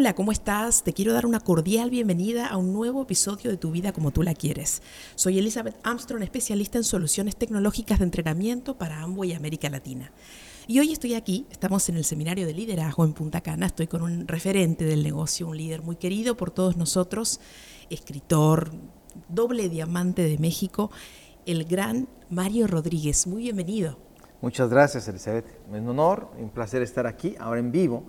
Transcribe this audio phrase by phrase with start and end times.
[0.00, 0.84] Hola, ¿cómo estás?
[0.84, 4.22] Te quiero dar una cordial bienvenida a un nuevo episodio de Tu vida como tú
[4.22, 4.80] la quieres.
[5.16, 10.12] Soy Elizabeth Armstrong, especialista en soluciones tecnológicas de entrenamiento para Amway y América Latina.
[10.68, 14.02] Y hoy estoy aquí, estamos en el seminario de liderazgo en Punta Cana, estoy con
[14.02, 17.40] un referente del negocio, un líder muy querido por todos nosotros,
[17.90, 18.70] escritor,
[19.28, 20.92] doble diamante de México,
[21.44, 23.26] el gran Mario Rodríguez.
[23.26, 23.98] Muy bienvenido.
[24.42, 25.46] Muchas gracias, Elizabeth.
[25.48, 28.04] Es un honor, un placer estar aquí, ahora en vivo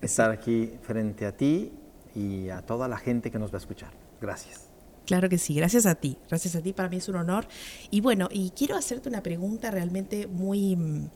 [0.00, 1.72] estar aquí frente a ti
[2.14, 3.90] y a toda la gente que nos va a escuchar.
[4.20, 4.72] Gracias.
[5.06, 7.46] Claro que sí, gracias a ti, gracias a ti, para mí es un honor.
[7.90, 11.10] Y bueno, y quiero hacerte una pregunta realmente muy, mm,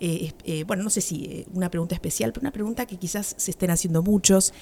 [0.00, 3.34] eh, eh, bueno, no sé si eh, una pregunta especial, pero una pregunta que quizás
[3.38, 4.52] se estén haciendo muchos.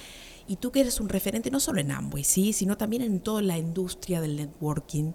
[0.47, 2.53] Y tú que eres un referente no solo en Amway, ¿sí?
[2.53, 5.11] sino también en toda la industria del networking,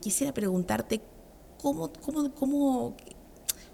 [0.00, 1.00] quisiera preguntarte
[1.58, 2.96] cómo, cómo, cómo,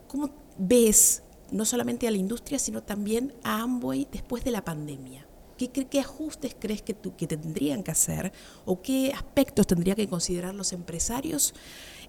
[0.06, 5.26] cómo ves no solamente a la industria, sino también a Amway después de la pandemia.
[5.56, 8.32] ¿Qué, qué ajustes crees que, que, tendrían que hacer
[8.64, 11.54] o qué aspectos tendrían que considerar los empresarios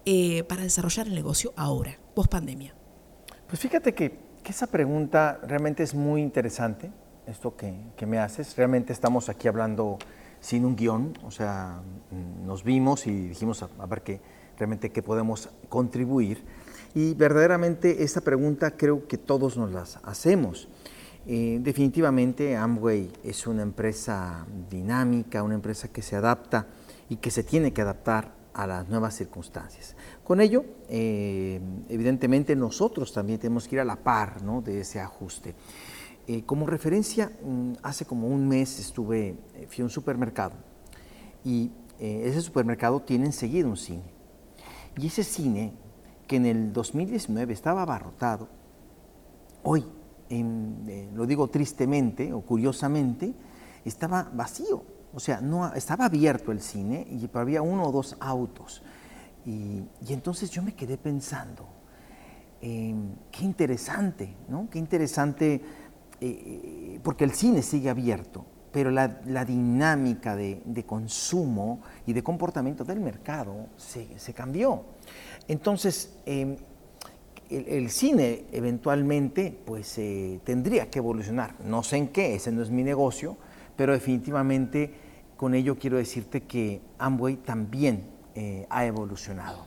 [0.04, 2.74] eh, para desarrollar el negocio ahora, post pandemia?
[3.46, 6.90] Pues fíjate que, que, esa pregunta realmente es muy interesante,
[7.28, 8.56] esto que, que me haces.
[8.56, 9.98] Realmente estamos aquí hablando
[10.40, 11.80] sin un guion, o sea,
[12.44, 14.20] nos vimos y dijimos a, a ver qué
[14.58, 16.42] realmente qué podemos contribuir.
[16.96, 20.66] Y verdaderamente esta pregunta creo que todos nos las hacemos.
[21.26, 26.68] Eh, definitivamente Amway es una empresa dinámica, una empresa que se adapta
[27.10, 29.94] y que se tiene que adaptar a las nuevas circunstancias.
[30.24, 31.60] Con ello, eh,
[31.90, 34.62] evidentemente nosotros también tenemos que ir a la par ¿no?
[34.62, 35.54] de ese ajuste.
[36.26, 39.36] Eh, como referencia, mm, hace como un mes estuve,
[39.68, 40.54] fui a un supermercado
[41.44, 44.16] y ese supermercado tiene enseguida un cine.
[44.98, 45.74] Y ese cine
[46.26, 48.48] que en el 2019 estaba abarrotado,
[49.62, 49.84] hoy,
[50.28, 53.34] eh, lo digo tristemente o curiosamente,
[53.84, 54.82] estaba vacío.
[55.14, 58.82] O sea, no, estaba abierto el cine y había uno o dos autos.
[59.46, 61.68] Y, entonces yo me quedé pensando,
[62.60, 64.68] em, qué interesante, ¿no?
[64.68, 65.62] Qué interesante, eh,
[66.20, 68.44] eh, porque el cine sigue abierto,
[68.76, 69.08] pero la,
[69.46, 74.82] dinámica de, consumo y de comportamiento del mercado se, cambió.
[75.48, 76.56] Entonces, em,
[77.48, 81.54] el, cine eventualmente pues eh, tendría que evolucionar.
[81.64, 83.38] No sé en qué, ese no es mi negocio,
[83.76, 84.92] pero definitivamente
[85.38, 88.04] con ello quiero decirte que Amway también
[88.34, 89.64] eh, ha evolucionado.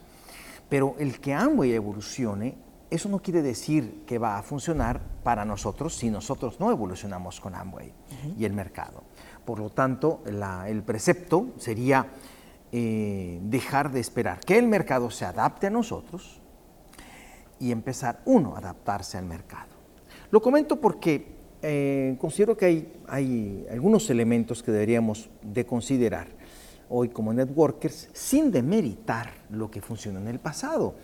[0.69, 2.53] Pero el que Amway evolucione,
[2.89, 7.55] eso no quiere decir que va a funcionar para nosotros si nosotros no evolucionamos con
[7.55, 7.93] Amway
[8.37, 9.03] y el mercado.
[9.45, 12.07] Por lo tanto, el precepto sería
[12.71, 16.39] eh, dejar de esperar que el mercado se adapte a nosotros
[17.59, 19.69] y empezar uno a adaptarse al mercado.
[20.31, 26.27] Lo comento porque eh, considero que hay, algunos elementos que deberíamos de considerar
[26.89, 30.95] hoy como networkers sin demeritar lo que funcionó en el pasado.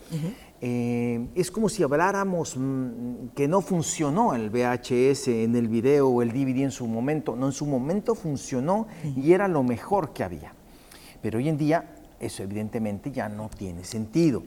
[0.61, 6.21] Eh, es como si habláramos mm, que no funcionó el VHS en el video o
[6.21, 7.35] el DVD en su momento.
[7.35, 10.53] No, en su momento funcionó y era lo mejor que había.
[11.21, 14.43] Pero hoy en día eso evidentemente ya no tiene sentido.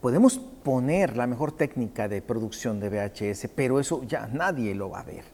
[0.00, 5.00] Podemos poner la mejor técnica de producción de VHS, pero eso ya nadie lo va
[5.00, 5.24] a ver.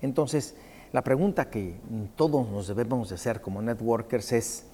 [0.00, 0.54] Entonces,
[0.92, 1.74] la pregunta que
[2.14, 4.64] todos nos debemos de hacer como networkers es,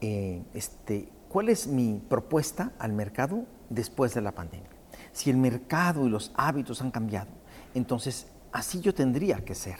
[0.00, 4.68] eh, este, ¿cuál es mi propuesta al mercado después de la pandemia?
[5.10, 7.26] Si el mercado y los hábitos han cambiado,
[7.74, 9.78] entonces así yo tendría que ser.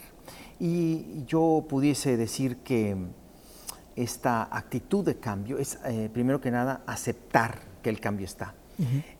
[0.59, 2.97] Y yo pudiese decir que
[3.95, 8.53] esta actitud de cambio es, eh, primero que nada, aceptar que el cambio está.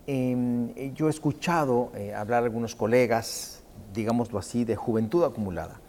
[0.06, 3.64] Em, yo he escuchado eh, hablar a algunos colegas,
[3.94, 5.80] digámoslo así, de juventud acumulada,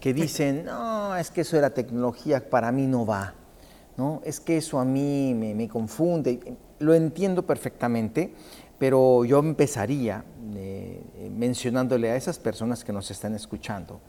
[0.00, 3.34] que dicen, no, es que eso de la tecnología para mí no va,
[4.00, 4.22] ¿no?
[4.24, 6.56] es que eso a mí me, confunde.
[6.78, 8.32] Lo entiendo perfectamente,
[8.78, 10.24] pero yo empezaría
[10.54, 14.00] eh, mencionándole a esas personas que nos están escuchando,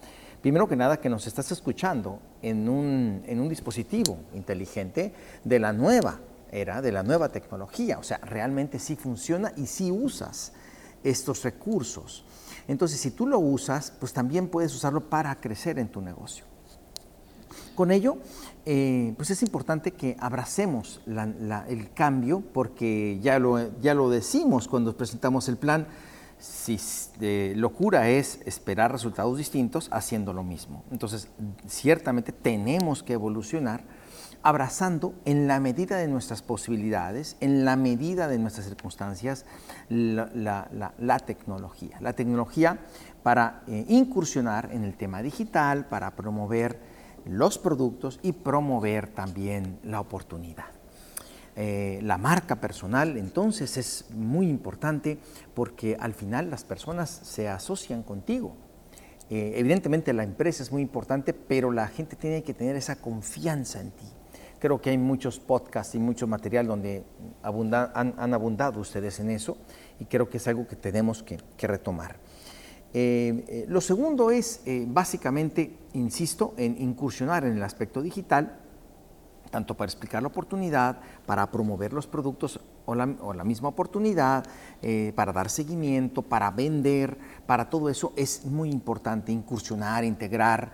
[0.41, 5.71] Primero que nada, que nos estás escuchando en un, en un dispositivo inteligente de la
[5.71, 6.19] nueva
[6.51, 7.99] era, de la nueva tecnología.
[7.99, 10.53] O sea, realmente sí funciona y sí usas
[11.03, 12.25] estos recursos.
[12.67, 16.45] Entonces, si tú lo usas, pues también puedes usarlo para crecer en tu negocio.
[17.75, 18.17] Con ello,
[18.65, 24.95] eh, pues es importante que abracemos el cambio porque ya lo, ya lo decimos cuando
[24.95, 25.87] presentamos el plan,
[26.39, 26.79] si
[27.55, 30.83] locura es esperar resultados distintos haciendo lo mismo.
[30.91, 31.27] Entonces,
[31.67, 33.83] ciertamente tenemos que evolucionar
[34.43, 39.45] abrazando en la medida de nuestras posibilidades, en la medida de nuestras circunstancias,
[39.89, 41.97] la, tecnología.
[41.99, 42.79] La tecnología
[43.23, 46.79] para eh, incursionar en el tema digital, para promover
[47.25, 50.65] los productos y promover también la oportunidad.
[51.55, 55.17] Eh, la marca personal entonces es muy importante
[55.53, 58.55] porque al final las personas se asocian contigo.
[59.29, 63.79] Eh, evidentemente la empresa es muy importante, pero la gente tiene que tener esa confianza
[63.79, 64.05] en ti.
[64.59, 67.03] Creo que hay muchos podcasts y mucho material donde
[67.41, 69.57] han, abundado ustedes en eso
[69.99, 72.17] y creo que es algo que tenemos que, retomar.
[72.93, 78.57] Eh, eh, lo segundo es eh, básicamente, insisto, en incursionar en el aspecto digital,
[79.49, 84.45] tanto para explicar la oportunidad, para promover los productos o la, o la misma oportunidad,
[85.13, 90.71] para dar seguimiento, para vender, para todo eso es muy importante incursionar, integrar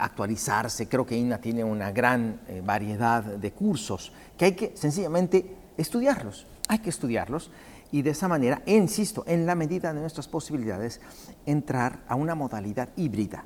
[0.00, 0.88] actualizarse.
[0.88, 6.46] Creo que INA tiene una gran variedad de cursos que hay que sencillamente estudiarlos.
[6.68, 7.50] Hay que estudiarlos
[7.92, 11.00] y de esa manera, insisto, en la medida de nuestras posibilidades,
[11.44, 13.44] entrar a una modalidad híbrida.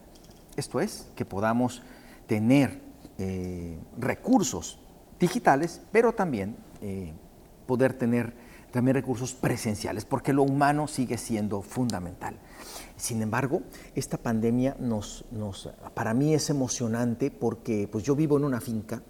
[0.56, 1.82] Esto es, que podamos
[2.26, 2.80] tener
[3.18, 4.80] eh, recursos
[5.18, 6.56] digitales, pero también
[7.66, 8.32] poder tener
[8.70, 12.36] también recursos presenciales, porque lo humano sigue siendo fundamental.
[12.96, 13.62] Sin embargo,
[13.94, 19.02] esta pandemia nos, nos, para mí es emocionante porque pues yo vivo en una finca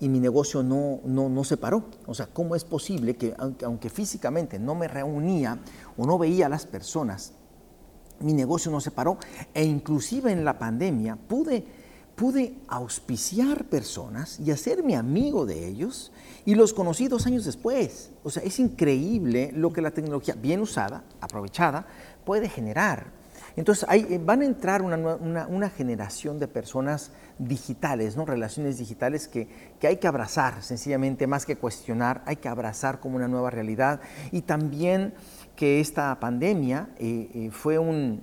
[0.00, 1.84] y mi negocio no, no, no se paró.
[2.06, 5.58] O sea, ¿cómo es posible que aunque, físicamente no me reunía
[5.96, 7.34] o no veía a las personas,
[8.20, 9.18] mi negocio no se paró?
[9.52, 11.64] E inclusive en la pandemia pude,
[12.16, 16.12] pude auspiciar personas y hacerme amigo de ellos
[16.46, 18.10] y los conocí dos años después.
[18.24, 21.86] O sea, es increíble lo que la tecnología bien usada, aprovechada,
[22.24, 23.19] puede generar.
[23.56, 29.48] Entonces eh, van a entrar una, generación de personas digitales, relaciones digitales que,
[29.82, 34.00] hay que abrazar, sencillamente, más que cuestionar, hay que abrazar como una nueva realidad.
[34.30, 35.14] Y también
[35.56, 38.22] que esta pandemia eh, eh, fue, un,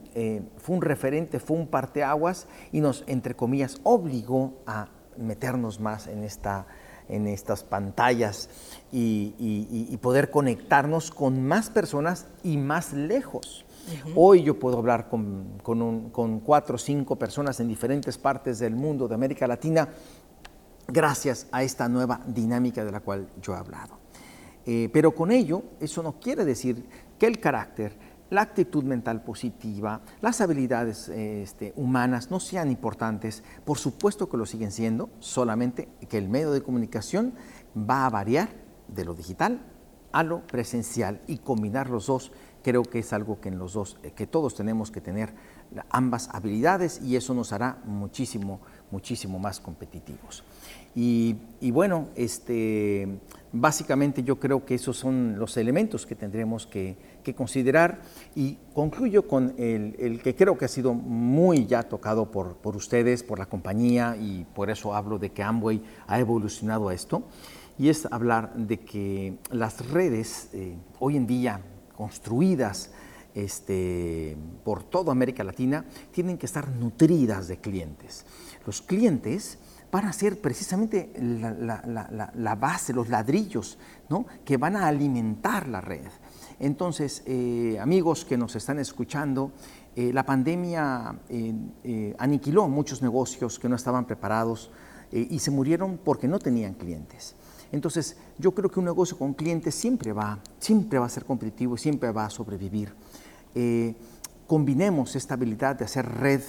[0.57, 4.87] fue un referente, fue un parteaguas y nos, entre comillas, obligó a
[5.17, 6.67] meternos más en, esta,
[7.09, 8.49] en estas pantallas
[8.91, 13.65] y poder conectarnos con más personas y más lejos.
[14.15, 19.15] Hoy yo puedo hablar con, cuatro o cinco personas en diferentes partes del mundo, de
[19.15, 19.87] América Latina,
[20.87, 23.97] gracias a esta nueva dinámica de la cual yo he hablado.
[24.65, 26.83] Eh, pero con ello, eso no quiere decir
[27.17, 27.93] que el carácter,
[28.29, 33.43] la actitud mental positiva, las habilidades este, humanas no sean importantes.
[33.65, 37.33] Por supuesto que lo siguen siendo, solamente que el medio de comunicación
[37.77, 38.49] va a variar
[38.87, 39.61] de lo digital
[40.13, 42.31] a lo presencial y combinar los dos
[42.67, 45.33] creo que es algo que en los dos, eh, que todos tenemos que tener
[45.89, 48.59] ambas habilidades y eso nos hará muchísimo,
[48.91, 50.43] muchísimo más competitivos.
[50.99, 51.35] Y,
[51.71, 53.07] bueno, este,
[53.51, 57.99] básicamente yo creo que esos son los elementos que tendremos que, considerar
[58.35, 63.21] y concluyo con el, que creo que ha sido muy ya tocado por, por ustedes,
[63.21, 67.23] por la compañía y por eso hablo de que Amway ha evolucionado a esto
[67.77, 71.61] y es hablar de que las redes eh, hoy en día
[71.95, 72.91] construidas
[73.37, 78.25] este, por toda América Latina, tienen que estar nutridas de clientes.
[78.65, 79.59] Los clientes
[79.91, 83.77] van a ser precisamente la, base, los ladrillos
[84.09, 84.25] ¿no?
[84.43, 86.07] que van a alimentar la red.
[86.59, 89.51] Entonces, eh, amigos que nos están escuchando,
[89.95, 94.71] eh, la pandemia eh, aniquiló muchos negocios que no estaban preparados
[95.09, 97.35] y se murieron porque no tenían clientes.
[97.71, 101.75] Entonces, yo creo que un negocio con clientes siempre va, siempre va a ser competitivo
[101.75, 102.93] y siempre va a sobrevivir.
[103.55, 103.95] Eh,
[104.45, 106.41] combinemos esta habilidad de hacer red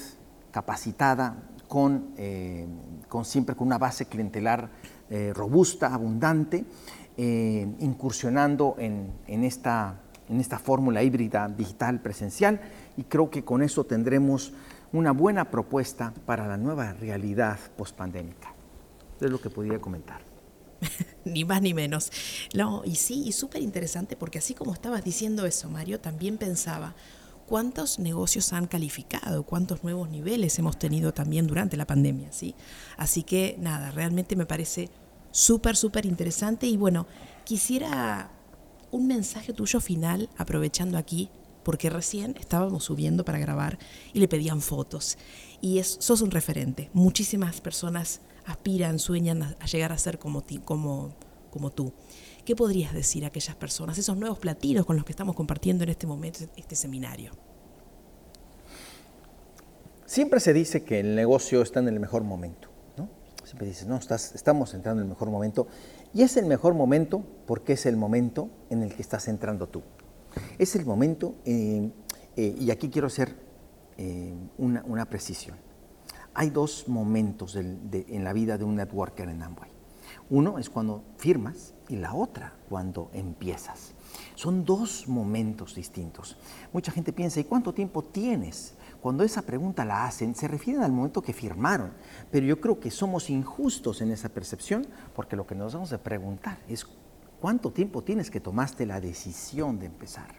[0.51, 1.37] capacitada
[1.67, 2.67] con, eh,
[3.25, 4.71] siempre con una base clientelar
[5.11, 6.65] eh, robusta, abundante,
[7.81, 12.61] incursionando en, esta, en esta fórmula híbrida digital presencial
[12.97, 14.53] y creo que con eso tendremos
[14.93, 18.55] una buena propuesta para la nueva realidad pospandémica.
[19.21, 20.28] Es lo que podría comentar.
[21.25, 22.11] ni más ni menos.
[22.55, 26.95] No, y sí, y súper interesante porque así como estabas diciendo eso, Mario, también pensaba
[27.47, 32.55] cuántos negocios han calificado, cuántos nuevos niveles hemos tenido también durante la pandemia, ¿sí?
[32.97, 34.91] Así que nada, realmente me parece
[35.31, 37.07] súper, súper interesante y bueno,
[37.45, 38.31] quisiera
[38.91, 41.31] un mensaje tuyo final, aprovechando aquí
[41.63, 43.79] porque recién estábamos subiendo para grabar
[44.13, 45.19] y le pedían fotos.
[45.61, 46.89] Y es, sos un referente.
[46.95, 51.15] Muchísimas personas aspiran, sueñan a, llegar a ser como, ti, como,
[51.51, 51.93] como tú.
[52.45, 55.91] ¿Qué podrías decir a aquellas personas, esos nuevos platinos con los que estamos compartiendo en
[55.91, 57.33] este momento este seminario?
[60.07, 63.11] Siempre se dice que el negocio está en el mejor momento, ¿no?
[63.45, 65.67] Siempre dices, no, estás, estamos entrando en el mejor momento.
[66.15, 69.83] Y es el mejor momento porque es el momento en el que estás entrando tú.
[70.59, 71.91] Es el momento, eh,
[72.37, 73.35] eh, y aquí quiero hacer
[73.99, 75.57] eh, una, precisión.
[76.39, 79.73] Hay dos momentos en la vida de un networker en Amway.
[80.31, 83.93] Uno es cuando firmas y la otra cuando empiezas.
[84.37, 86.37] Son dos momentos distintos.
[86.73, 88.75] Mucha gente piensa, ¿y cuánto tiempo tienes?
[89.01, 91.93] Cuando esa pregunta la hacen, se refieren al momento que firmaron,
[92.31, 96.05] pero yo creo que somos injustos en esa percepción porque lo que nos vamos a
[96.05, 96.87] preguntar es
[97.41, 100.37] cuánto tiempo tienes que tomaste la decisión de empezar.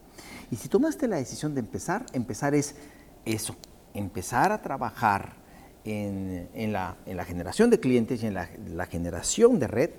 [0.50, 2.78] Y si tomaste la decisión de empezar, empezar es
[3.26, 3.58] eso,
[3.94, 5.39] empezar a trabajar
[5.86, 6.96] en, la,
[7.26, 9.90] generación de clientes y en la generación de red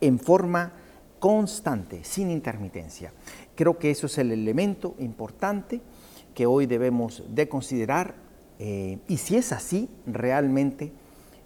[0.00, 0.72] en forma
[1.18, 3.12] constante, sin intermitencia.
[3.54, 5.80] Creo que eso es el elemento importante
[6.34, 8.14] que hoy debemos de considerar
[8.58, 10.92] eh, y si es así, realmente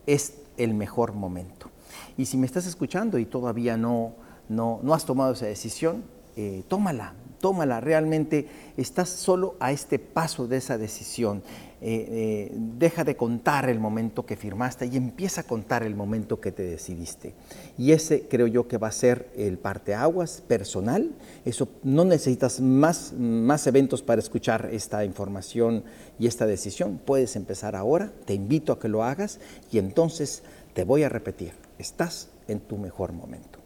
[0.07, 1.71] es el mejor momento.
[2.17, 4.15] Y si me estás escuchando y todavía no,
[4.49, 6.03] no, has tomado esa decisión,
[6.37, 11.43] eh, tómala, tómala, realmente estás solo a este paso de esa decisión.
[11.81, 16.41] Eh, eh, deja de contar el momento que firmaste y empieza a contar el momento
[16.41, 17.35] que te decidiste.
[17.77, 21.13] Y ese creo yo que va a ser el parteaguas personal.
[21.45, 25.85] Eso no necesitas más, más eventos para escuchar esta información
[26.19, 27.01] y esta decisión.
[27.05, 29.39] Puedes empezar ahora, te invito a que lo hagas
[29.71, 30.43] y entonces
[30.75, 33.61] te voy a repetir, estás en tu mejor momento.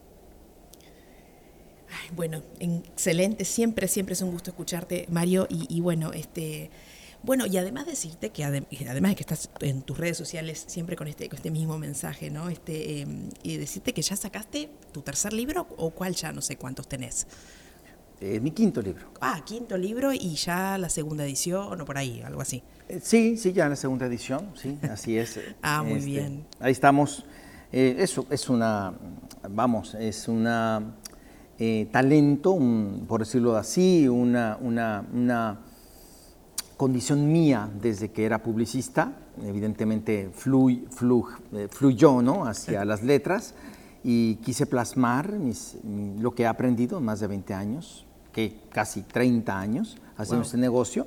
[2.15, 6.71] bueno, excelente, siempre, siempre es un gusto escucharte, Mario, y, y bueno, este
[7.23, 11.07] bueno, y además decirte que además de que estás en tus redes sociales siempre con
[11.07, 12.49] este, con este mismo mensaje, ¿no?
[12.49, 16.57] Este, em, y decirte que ya sacaste tu tercer libro o cuál ya no sé
[16.57, 17.29] cuántos tenés.
[18.21, 19.07] Eh, mi quinto libro.
[19.21, 22.63] Ah, quinto libro y ya la segunda edición o por ahí, algo así.
[22.89, 25.39] Eh, sí, sí, ya la segunda edición, sí, así es.
[25.63, 26.47] ah, muy este, bien.
[26.59, 27.25] Ahí estamos.
[27.71, 28.95] Eh, eso es una,
[29.49, 30.97] vamos, es una
[31.93, 32.59] talento,
[33.07, 35.61] por decirlo así, una, una, una
[36.83, 42.45] condición mía desde que era publicista, evidentemente eh, fluyó ¿no?
[42.45, 43.55] hacia las letras
[44.03, 45.33] y quise plasmar
[46.19, 50.57] lo que he aprendido en más de 20 años, que casi 30 años haciendo este
[50.57, 51.07] negocio,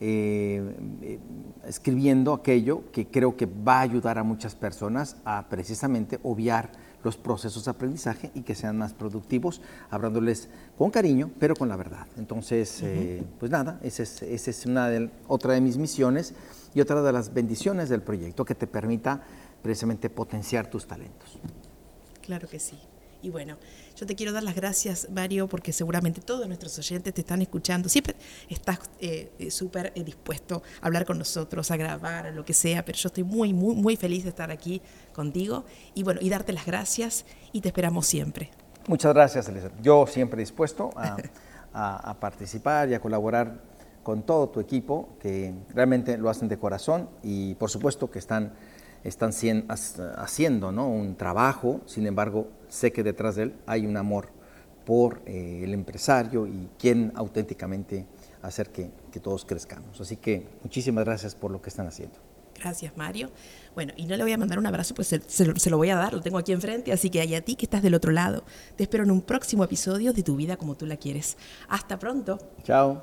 [0.00, 1.18] eh, eh,
[1.66, 6.72] escribiendo aquello que creo que va a ayudar a muchas personas a precisamente obviar
[7.04, 9.60] los procesos de aprendizaje y que sean más productivos,
[9.90, 12.06] hablándoles con cariño, pero con la verdad.
[12.16, 14.88] Entonces, eh, pues nada, esa es, una
[15.28, 16.34] otra de mis misiones
[16.74, 19.22] y otra de las bendiciones del proyecto que te permita
[19.62, 21.38] precisamente potenciar tus talentos.
[22.22, 22.78] Claro que sí.
[23.24, 23.56] Y bueno,
[23.96, 27.88] yo te quiero dar las gracias, Mario, porque seguramente todos nuestros oyentes te están escuchando.
[27.88, 28.16] Siempre
[28.50, 32.52] estás eh, eh, súper eh, dispuesto a hablar con nosotros, a grabar, a lo que
[32.52, 34.82] sea, pero yo estoy muy, muy, muy feliz de estar aquí
[35.14, 35.64] contigo
[35.94, 38.50] y bueno, y darte las gracias y te esperamos siempre.
[38.88, 39.80] Muchas gracias, Elizabeth.
[39.80, 41.16] Yo siempre dispuesto a,
[42.10, 43.62] a participar y a colaborar
[44.02, 48.52] con todo tu equipo, que realmente lo hacen de corazón y por supuesto que están
[49.04, 49.32] están
[50.16, 50.88] haciendo ¿no?
[50.88, 54.28] un trabajo, sin embargo, sé que detrás de él hay un amor
[54.84, 58.06] por eh, el empresario y quien auténticamente
[58.42, 58.90] hacer que,
[59.22, 60.00] todos crezcamos.
[60.00, 62.16] Así que muchísimas gracias por lo que están haciendo.
[62.58, 63.30] Gracias, Mario.
[63.74, 66.12] Bueno, y no le voy a mandar un abrazo, pues se, lo voy a dar,
[66.12, 68.44] lo tengo aquí enfrente, así que hay a ti que estás del otro lado.
[68.76, 71.36] Te espero en un próximo episodio de Tu vida como tú la quieres.
[71.68, 72.38] Hasta pronto.
[72.64, 73.02] Chao.